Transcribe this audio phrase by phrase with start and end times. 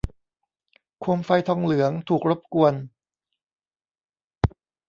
[0.99, 2.73] โคมไฟทองเหลืองถูกรบกวน